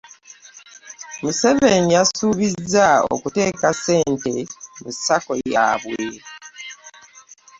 [1.23, 4.33] Museveni yasuubizza okuteeka ssente
[4.81, 6.01] mu SACCO yaabwe